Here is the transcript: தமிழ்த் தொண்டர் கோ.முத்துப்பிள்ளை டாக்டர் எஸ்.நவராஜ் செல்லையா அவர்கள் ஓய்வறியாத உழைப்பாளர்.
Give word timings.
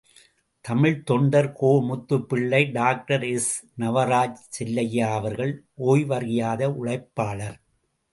தமிழ்த் 0.65 1.05
தொண்டர் 1.05 1.49
கோ.முத்துப்பிள்ளை 1.59 2.71
டாக்டர் 2.71 3.23
எஸ்.நவராஜ் 3.23 4.41
செல்லையா 4.47 5.11
அவர்கள் 5.11 5.53
ஓய்வறியாத 5.85 6.71
உழைப்பாளர். 6.79 7.59